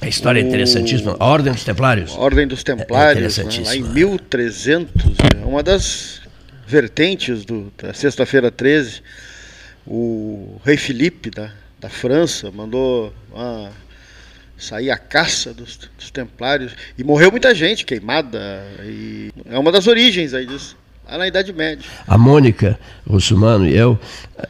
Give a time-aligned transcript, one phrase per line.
[0.00, 1.16] A história é interessantíssima.
[1.18, 2.12] A Ordem dos Templários.
[2.12, 4.90] A Ordem dos Templários, é, né, lá em 1300,
[5.40, 6.22] é uma das
[6.66, 9.02] vertentes do, da Sexta-feira 13.
[9.86, 13.70] O rei Felipe da, da França mandou uma,
[14.56, 18.64] sair a caça dos, dos, Templários e morreu muita gente queimada.
[19.46, 20.76] É uma das origens aí disso.
[21.08, 21.84] Lá na Idade Média.
[22.06, 23.98] A Mônica Russumano e eu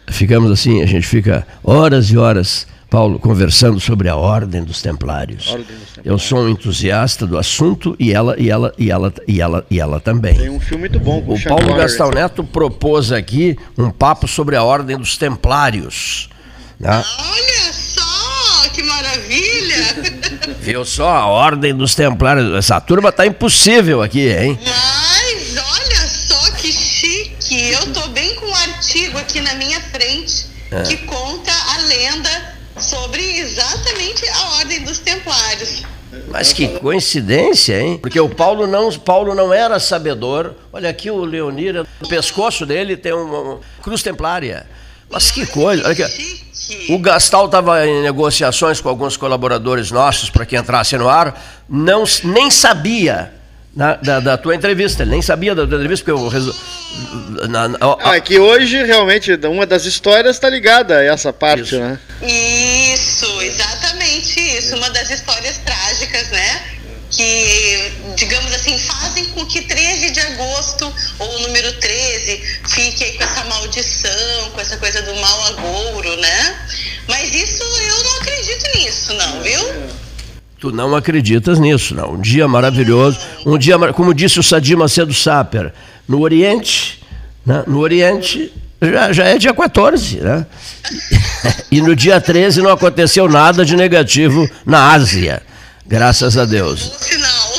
[0.09, 5.47] ficamos assim, a gente fica horas e horas Paulo, conversando sobre a Ordem dos Templários.
[5.47, 6.05] Ordem dos Templários.
[6.05, 9.81] Eu sou um entusiasta do assunto e ela e ela e ela e ela e
[9.81, 10.35] ela também.
[10.35, 11.23] Tem um filme muito bom.
[11.23, 16.29] Com o Paulo Connery, Gastão Neto propôs aqui um papo sobre a Ordem dos Templários.
[16.81, 16.91] Né?
[16.91, 20.57] Olha só, que maravilha!
[20.61, 22.53] Viu só a Ordem dos Templários?
[22.57, 24.59] Essa turma tá impossível aqui, hein?
[24.65, 27.71] Mas olha só que chique!
[27.71, 30.83] Eu tô bem com um artigo aqui na minha frente é.
[30.83, 35.83] que conta a lenda sobre exatamente a ordem dos templários.
[36.29, 37.99] Mas que coincidência, hein?
[37.99, 40.55] Porque o Paulo não, Paulo não era sabedor.
[40.73, 44.67] Olha aqui o Leonir, no pescoço dele tem uma cruz templária.
[45.09, 45.85] Mas que coisa.
[45.85, 46.41] Olha aqui.
[46.89, 52.05] O Gastal estava em negociações com alguns colaboradores nossos para que entrasse no ar, não,
[52.25, 53.33] nem sabia
[53.75, 55.03] na, da, da, tua entrevista.
[55.03, 56.29] Ele nem sabia da tua entrevista, porque eu.
[56.29, 56.55] Resu...
[57.49, 61.63] Na, na, ah, é que hoje, realmente, uma das histórias está ligada a essa parte,
[61.63, 61.79] isso.
[61.79, 61.99] né?
[62.23, 64.77] Isso, exatamente isso.
[64.77, 66.63] Uma das histórias trágicas, né?
[67.11, 73.13] Que, digamos assim, fazem com que 13 de agosto, ou o número 13, fique aí
[73.19, 76.69] com essa maldição, com essa coisa do mal agouro, né?
[77.09, 80.00] Mas isso eu não acredito nisso, não, viu?
[80.61, 82.13] Tu não acreditas nisso, não.
[82.13, 85.73] Um dia maravilhoso, um dia, como disse o Sadim Macedo Saper,
[86.07, 87.03] no Oriente,
[87.47, 87.65] né?
[87.67, 88.53] no Oriente
[88.83, 90.47] já, já é dia 14, né?
[91.71, 95.43] E no dia 13 não aconteceu nada de negativo na Ásia,
[95.87, 96.93] graças a Deus.
[97.01, 97.55] Sinal.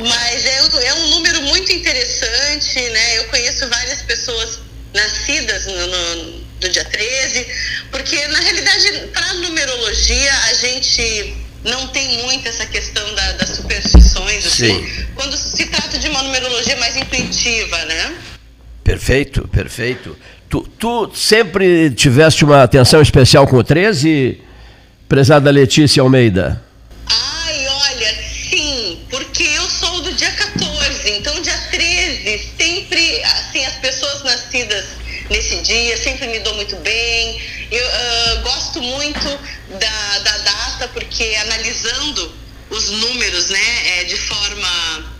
[0.00, 3.18] Mas é, é um número muito interessante, né?
[3.18, 4.58] Eu conheço várias pessoas
[4.92, 7.46] nascidas no, no, no dia 13,
[7.90, 11.34] porque na realidade, para numerologia, a gente
[11.64, 15.06] não tem muito essa questão da, das superstições, assim, Sim.
[15.14, 18.14] quando se trata de uma numerologia mais intuitiva, né?
[18.82, 20.16] Perfeito, perfeito.
[20.48, 24.40] Tu, tu sempre tiveste uma atenção especial com o 13,
[25.08, 26.62] prezada Letícia Almeida?
[27.06, 28.14] Ai, olha,
[28.50, 31.81] sim, porque eu sou do dia 14, então dia 13,
[35.72, 37.40] dia, sempre me dou muito bem.
[37.70, 39.28] Eu uh, gosto muito
[39.78, 42.34] da, da data, porque analisando
[42.68, 45.16] os números né, é, de forma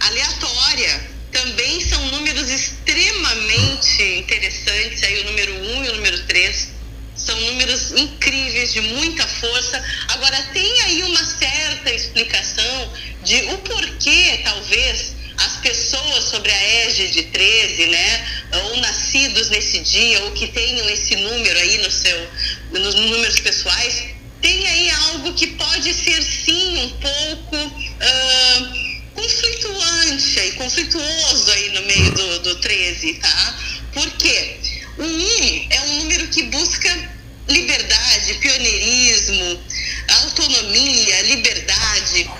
[0.00, 5.02] aleatória, também são números extremamente interessantes.
[5.04, 6.68] Aí o número 1 e o número 3
[7.14, 9.82] são números incríveis, de muita força.
[10.08, 17.24] Agora, tem aí uma certa explicação de o porquê, talvez, as pessoas sobre a égide
[17.24, 22.30] 13, né, ou nascidos nesse dia, ou que tenham esse número aí no seu,
[22.72, 24.04] nos números pessoais,
[24.40, 31.82] tem aí algo que pode ser sim um pouco uh, conflituante e conflituoso aí no
[31.82, 33.58] meio do, do 13, tá?
[33.92, 34.56] Por quê?
[34.96, 37.10] O 1 é um número que busca
[37.48, 39.60] liberdade, pioneirismo,
[40.08, 42.30] autonomia, liberdade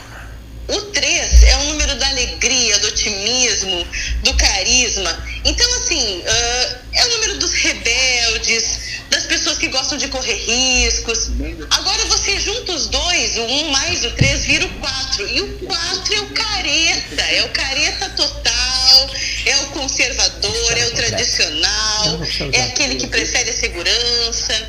[0.69, 3.89] o 3 é o número da alegria, do otimismo,
[4.23, 5.17] do carisma.
[5.45, 8.81] Então, assim, uh, é o número dos rebeldes,
[9.11, 11.31] das pessoas que gostam de correr riscos.
[11.71, 15.29] Agora você junta os dois, o 1 mais o 3, vira o 4.
[15.29, 19.11] E o 4 é o careta, é o careta total,
[19.47, 22.21] é o conservador, é o tradicional,
[22.53, 24.69] é aquele que prefere a segurança.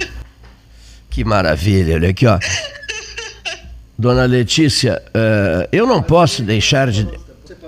[1.08, 2.38] Que maravilha, olha aqui, ó.
[3.98, 7.08] Dona Letícia, uh, eu não posso deixar de.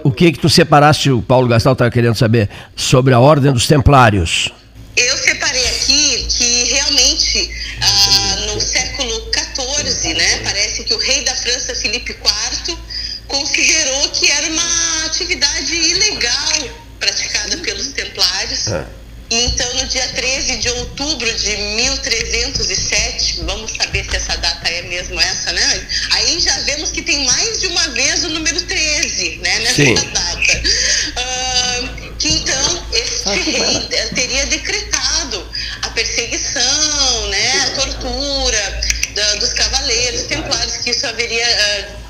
[0.09, 3.67] O que que tu separaste, o Paulo Gastal estava querendo saber, sobre a Ordem dos
[3.67, 4.51] Templários?
[4.97, 7.51] Eu separei aqui que realmente
[7.83, 12.79] ah, no século XIV, né, parece que o rei da França, Filipe IV,
[13.27, 18.69] considerou que era uma atividade ilegal praticada pelos templários.
[18.69, 18.87] Ah
[19.31, 25.21] então, no dia 13 de outubro de 1307, vamos saber se essa data é mesmo
[25.21, 25.87] essa, né?
[26.13, 29.59] Aí já vemos que tem mais de uma vez o número 13, né?
[29.59, 29.95] Nessa Sim.
[29.95, 30.63] data.
[31.19, 35.47] Uh, que então esse ah, rei teria decretado
[35.83, 37.61] a perseguição, né?
[37.61, 38.81] A tortura
[39.15, 41.47] da, dos cavaleiros templários, que isso haveria.
[41.95, 42.09] Uh,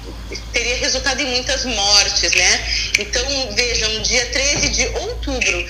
[0.53, 2.67] teria resultado em muitas mortes, né?
[2.99, 5.67] Então, vejam, dia 13 de outubro,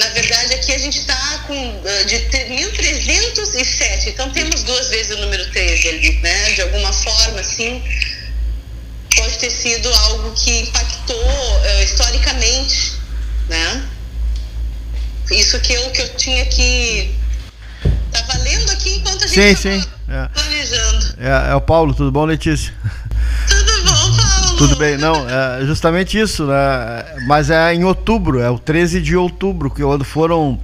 [0.00, 5.20] Na verdade, aqui a gente está com uh, de 1.307, então temos duas vezes o
[5.20, 6.52] número 13 ali, né?
[6.54, 7.82] De alguma forma, assim,
[9.14, 12.94] pode ter sido algo que impactou uh, historicamente,
[13.50, 13.84] né?
[15.30, 17.14] Isso que eu, que eu tinha que.
[18.06, 19.90] Estava lendo aqui enquanto a gente sim, sim.
[20.08, 20.28] É.
[20.28, 21.14] planejando.
[21.18, 22.72] É, é o Paulo, tudo bom, Letícia?
[24.60, 26.54] Tudo bem, não, é justamente isso, né?
[27.26, 30.60] Mas é em outubro, é o 13 de outubro, que quando foram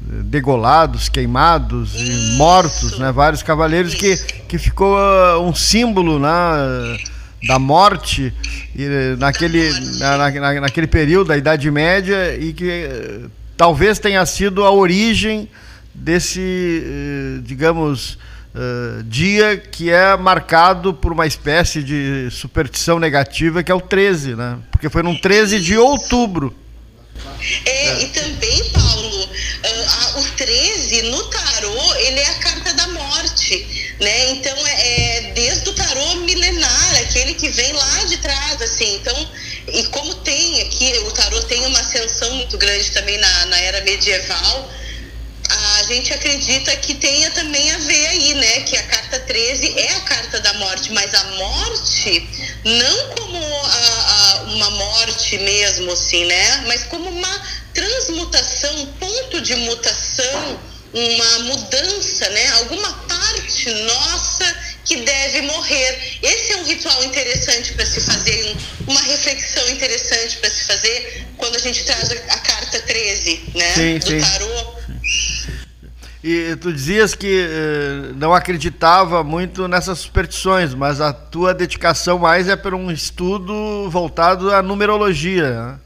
[0.00, 3.12] degolados, queimados e mortos, né?
[3.12, 4.16] Vários cavaleiros que,
[4.48, 6.30] que ficou uh, um símbolo, né?
[7.46, 8.32] da morte
[8.74, 14.64] e naquele, na, na, naquele período da Idade Média e que uh, talvez tenha sido
[14.64, 15.46] a origem
[15.94, 18.18] desse, uh, digamos,
[18.54, 24.34] uh, dia que é marcado por uma espécie de superstição negativa, que é o 13,
[24.36, 24.58] né?
[24.70, 26.54] Porque foi no 13 de outubro.
[27.66, 28.02] É, é.
[28.02, 34.30] e também, Paulo, uh, o 13 no tarô, ele é a carta da morte, né?
[34.30, 38.96] Então, é, é desde o tarô milenar, aquele que vem lá de trás, assim.
[38.96, 39.28] Então,
[39.68, 43.80] e como tem aqui, o tarô tem uma ascensão muito grande também na, na era
[43.82, 44.83] medieval, a
[45.84, 48.60] gente acredita que tenha também a ver aí, né?
[48.60, 52.28] Que a carta 13 é a carta da morte, mas a morte
[52.64, 56.64] não como a, a, uma morte mesmo, assim, né?
[56.66, 57.42] Mas como uma
[57.72, 60.60] transmutação, um ponto de mutação,
[60.92, 62.48] uma mudança, né?
[62.52, 66.18] Alguma parte nossa que deve morrer.
[66.22, 71.56] Esse é um ritual interessante para se fazer, uma reflexão interessante para se fazer quando
[71.56, 73.74] a gente traz a, carta 13, né?
[73.74, 74.20] Sim, do sim.
[74.20, 74.74] tarô
[76.26, 82.48] e tu dizias que eh, não acreditava muito nessas superstições, mas a tua dedicação mais
[82.48, 85.50] é para um estudo voltado à numerologia.
[85.50, 85.78] Né?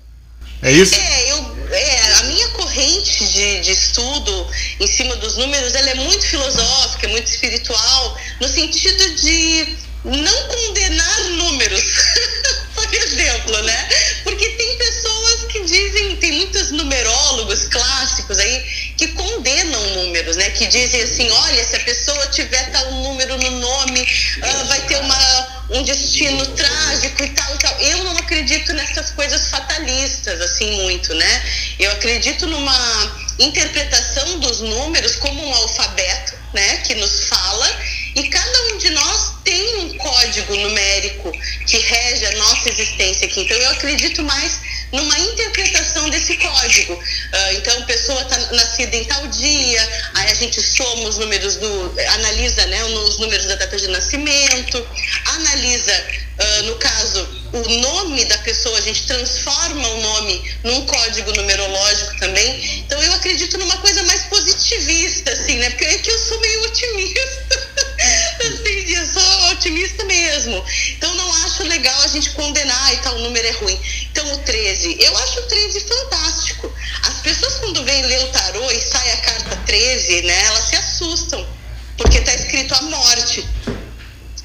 [0.62, 0.94] É isso?
[0.94, 1.38] É, eu,
[1.72, 4.46] é, a minha corrente de, de estudo
[4.78, 10.42] em cima dos números ela é muito filosófica, é muito espiritual, no sentido de não
[10.46, 11.82] condenar números,
[12.76, 13.88] por exemplo, né?
[14.22, 20.50] Porque tem pessoas que dizem, tem muitos numerólogos clássicos aí que condenam números, né?
[20.50, 24.96] Que dizem assim, olha, se a pessoa tiver tal número no nome, uh, vai ter
[24.96, 27.80] uma, um destino trágico e tal e tal.
[27.80, 31.42] Eu não acredito nessas coisas fatalistas, assim, muito, né?
[31.78, 36.78] Eu acredito numa interpretação dos números como um alfabeto, né?
[36.78, 37.78] Que nos fala
[38.16, 41.30] e cada um de nós tem um código numérico
[41.64, 43.42] que rege a nossa existência aqui.
[43.42, 44.60] Então eu acredito mais
[44.92, 46.94] numa interpretação desse código.
[46.94, 51.94] Uh, então, pessoa está nascida em tal dia, aí a gente soma os números do.
[52.14, 54.86] analisa né, os números da data de nascimento,
[55.26, 56.06] analisa,
[56.38, 62.18] uh, no caso, o nome da pessoa, a gente transforma o nome num código numerológico
[62.18, 62.80] também.
[62.80, 65.70] Então, eu acredito numa coisa mais positivista, assim, né?
[65.70, 67.68] Porque é que eu sou meio otimista.
[68.40, 70.64] assim, eu sou otimista mesmo.
[70.96, 73.78] Então, não acho legal a gente condenar e tal, o número é ruim.
[74.10, 76.72] Então, o 13, eu acho o 13 fantástico.
[77.02, 80.76] As pessoas, quando vêm ler o tarô e sai a carta 13, né, elas se
[80.76, 81.46] assustam,
[81.96, 83.46] porque está escrito a morte.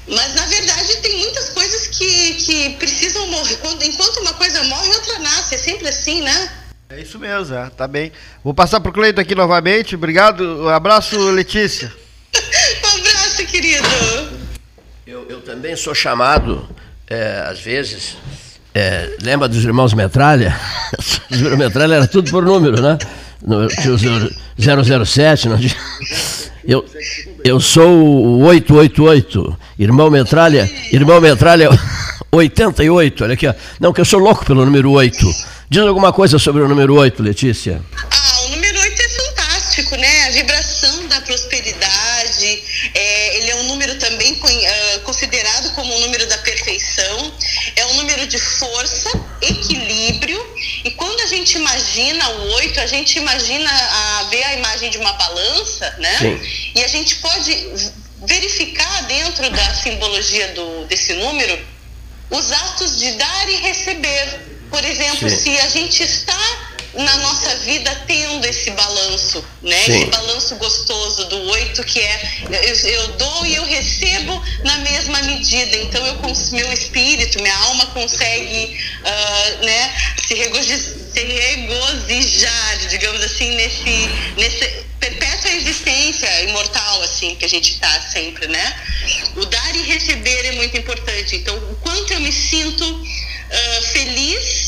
[0.06, 3.58] Mas, na verdade, tem muitas coisas que, que precisam morrer.
[3.82, 5.54] Enquanto uma coisa morre, outra nasce.
[5.54, 6.52] É sempre assim, né?
[6.90, 8.12] É isso mesmo, é, tá bem.
[8.42, 9.94] Vou passar para o Cleito aqui novamente.
[9.94, 10.64] Obrigado.
[10.64, 11.90] Um abraço, Letícia.
[12.34, 13.88] um abraço, querido.
[15.06, 16.68] Eu, eu também sou chamado,
[17.08, 18.18] é, às vezes,
[18.74, 20.54] é, lembra dos irmãos Metralha?
[21.30, 22.98] Os irmãos Metralha era tudo por número, né?
[23.42, 25.74] No, tinha o 007, não tinha...
[26.68, 26.84] eu,
[27.42, 31.70] eu sou o 888, irmão Metralha, irmão Metralha
[32.30, 33.54] 88, olha aqui, ó.
[33.80, 35.16] Não, que eu sou louco pelo número 8.
[35.70, 37.80] Diz alguma coisa sobre o número 8, Letícia.
[44.52, 47.32] Uh, considerado como um número da perfeição,
[47.76, 49.10] é um número de força,
[49.40, 50.40] equilíbrio,
[50.84, 54.98] e quando a gente imagina o oito, a gente imagina a, ver a imagem de
[54.98, 56.18] uma balança, né?
[56.18, 56.72] Sim.
[56.74, 57.68] E a gente pode
[58.26, 61.58] verificar dentro da simbologia do, desse número
[62.30, 64.40] os atos de dar e receber.
[64.70, 65.36] Por exemplo, Sim.
[65.36, 66.63] se a gente está
[66.96, 69.82] na nossa vida tendo esse balanço, né?
[69.84, 70.02] Sim.
[70.02, 75.20] Esse balanço gostoso do oito que é eu, eu, dou e eu recebo na mesma
[75.22, 75.76] medida.
[75.76, 76.14] Então eu
[76.52, 79.94] meu espírito, minha alma consegue, uh, né?
[80.26, 80.36] Se,
[81.12, 88.46] se regozijar, digamos assim, nesse nesse perpétua existência imortal assim que a gente está sempre,
[88.46, 88.76] né?
[89.36, 91.36] O dar e receber é muito importante.
[91.36, 94.63] Então o quanto eu me sinto uh, feliz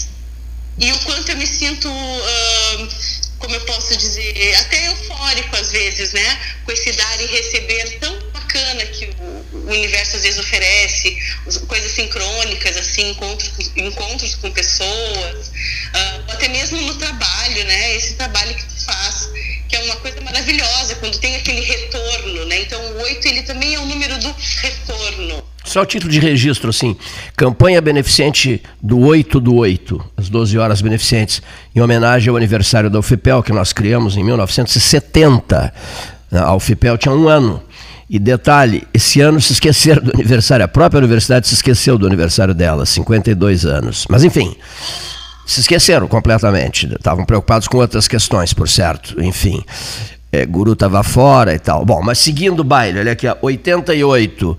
[0.78, 2.88] e o quanto eu me sinto uh,
[3.38, 6.40] como eu posso dizer, até eufórico às vezes, né?
[6.64, 11.18] Com esse dar e receber tão bacana que o, universo às vezes oferece,
[11.66, 17.96] coisas sincrônicas, assim, encontros, encontros com pessoas, uh, até mesmo no trabalho, né?
[17.96, 19.28] Esse trabalho que tu faz,
[19.68, 22.60] que é uma coisa maravilhosa, quando tem aquele retorno, né?
[22.60, 25.55] Então o 8 ele também é o número do retorno.
[25.66, 26.96] Só o título de registro, assim.
[27.36, 31.42] Campanha beneficente do 8 do 8, as 12 horas beneficentes,
[31.74, 35.74] em homenagem ao aniversário da UFPEL, que nós criamos em 1970.
[36.32, 37.60] A UFPEL tinha um ano.
[38.08, 42.54] E detalhe, esse ano se esqueceram do aniversário, a própria universidade se esqueceu do aniversário
[42.54, 44.06] dela, 52 anos.
[44.08, 44.54] Mas enfim,
[45.44, 46.86] se esqueceram completamente.
[46.94, 49.20] Estavam preocupados com outras questões, por certo.
[49.20, 49.64] Enfim,
[50.30, 51.84] é, Guru estava fora e tal.
[51.84, 54.56] Bom, mas seguindo o baile, olha aqui, 88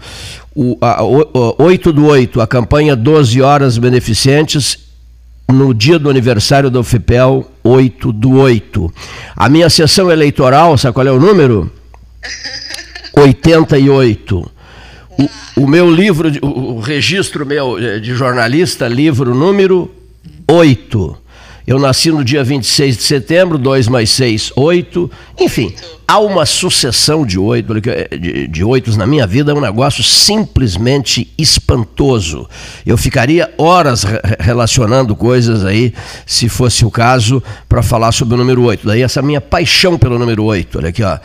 [0.58, 4.80] o, a, o, 8 do 8, a campanha 12 horas beneficentes,
[5.48, 8.92] no dia do aniversário do FIPEL, 8 do 8.
[9.36, 11.72] A minha sessão eleitoral, sabe qual é o número?
[13.16, 14.52] 88.
[15.56, 19.92] O, o meu livro, o registro meu eh, de jornalista, livro número
[20.50, 21.18] 8.
[21.68, 25.12] Eu nasci no dia 26 de setembro, 2 mais 6, 8.
[25.38, 25.76] Enfim,
[26.08, 31.30] há uma sucessão de oito, de, de oitos na minha vida, é um negócio simplesmente
[31.38, 32.48] espantoso.
[32.86, 34.06] Eu ficaria horas
[34.40, 35.94] relacionando coisas aí,
[36.26, 38.88] se fosse o caso, para falar sobre o número 8.
[38.88, 40.78] Daí essa minha paixão pelo número 8.
[40.78, 41.20] Olha aqui, ó.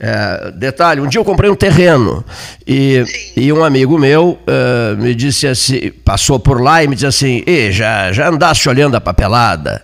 [0.00, 2.24] É, detalhe, um dia eu comprei um terreno
[2.64, 3.04] e,
[3.36, 7.42] e um amigo meu uh, me disse assim, passou por lá e me disse assim,
[7.44, 9.82] e já, já andaste olhando a papelada?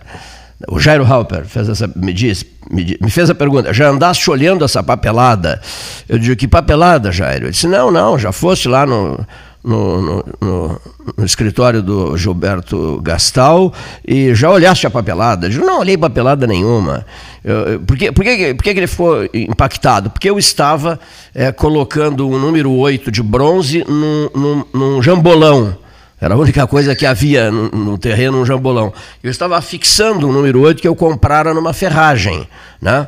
[0.69, 4.63] O Jairo Halper fez essa, me, disse, me, me, fez a pergunta, já andaste olhando
[4.63, 5.61] essa papelada?
[6.07, 7.45] Eu digo, que papelada, Jairo?
[7.45, 9.19] Ele disse, não, não, já foste lá no,
[9.65, 10.81] no, no, no,
[11.17, 13.73] no, escritório do Gilberto Gastal
[14.07, 15.47] e já olhaste a papelada?
[15.47, 17.05] Eu não olhei papelada nenhuma.
[17.43, 20.09] Eu, por que, por, que, por que ele ficou impactado?
[20.09, 20.99] Porque eu estava
[21.33, 25.75] é, colocando o número 8 de bronze num, num, num jambolão.
[26.21, 28.93] Era a única coisa que havia no, no, terreno, um jambolão.
[29.23, 32.47] Eu estava fixando o número 8 que eu comprara numa ferragem.
[32.81, 33.07] Né?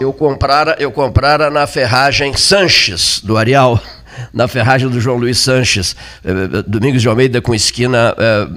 [0.00, 3.80] Eu comprara, eu comprara na ferragem Sanches, do Arial
[4.32, 8.48] na ferragem do João Luiz Sanches, eh, eh, Domingos de Almeida com esquina, eh,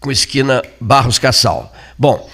[0.00, 1.72] com esquina Barros Cassal.
[1.98, 2.28] Bom,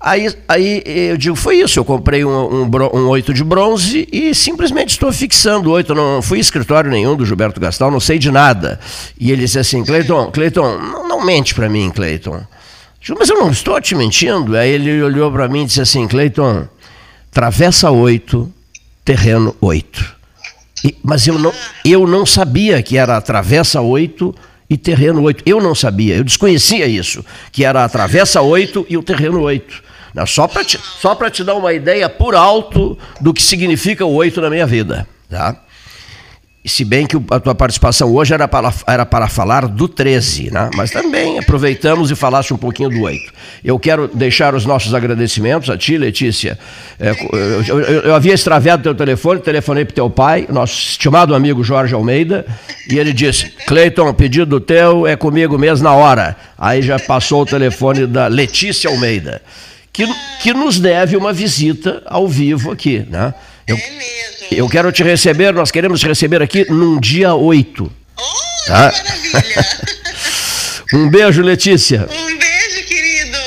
[0.00, 4.34] aí, aí eu digo, foi isso, eu comprei um, um, um 8 de bronze e
[4.34, 8.30] simplesmente estou fixando o 8, não fui escritório nenhum do Gilberto Gastal, não sei de
[8.30, 8.80] nada.
[9.18, 12.44] E ele disse assim, Cleiton, Cleiton, não, não mente para mim, Cleiton.
[13.00, 14.56] Digo, mas eu não estou te mentindo.
[14.56, 16.66] Aí ele olhou para mim e disse assim, Cleiton,
[17.30, 18.52] travessa 8,
[19.04, 20.15] terreno 8.
[21.02, 21.52] Mas eu não,
[21.84, 24.34] eu não sabia que era a Travessa 8
[24.68, 25.42] e Terreno 8.
[25.46, 29.82] Eu não sabia, eu desconhecia isso, que era a Travessa 8 e o Terreno 8.
[30.14, 30.78] Não, só para te,
[31.32, 35.06] te dar uma ideia por alto do que significa o 8 na minha vida.
[35.28, 35.60] Tá?
[36.68, 40.70] Se bem que a tua participação hoje era para, era para falar do 13, né?
[40.74, 43.32] mas também aproveitamos e falaste um pouquinho do 8.
[43.64, 46.58] Eu quero deixar os nossos agradecimentos a ti, Letícia.
[46.98, 51.62] É, eu, eu, eu, havia extraviado teu telefone, telefonei para teu pai, nosso estimado amigo
[51.62, 52.44] Jorge Almeida,
[52.90, 56.36] e ele disse: Cleiton, pedido teu é comigo mesmo na hora.
[56.58, 59.40] Aí já passou o telefone da Letícia Almeida,
[59.92, 60.06] que,
[60.42, 63.06] que nos deve uma visita ao vivo aqui.
[63.08, 63.32] Né?
[63.66, 64.35] Eu, é mesmo.
[64.50, 67.92] Eu quero te receber, nós queremos te receber aqui num dia 8.
[68.16, 68.22] Oh,
[68.66, 68.92] tá?
[68.92, 69.66] maravilha!
[70.94, 72.08] um beijo, Letícia.
[72.10, 73.38] Um beijo, querido.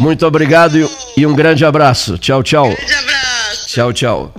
[0.00, 2.18] Muito obrigado e um grande abraço.
[2.18, 2.68] Tchau, tchau.
[2.68, 3.68] Grande abraço.
[3.68, 4.34] Tchau, tchau.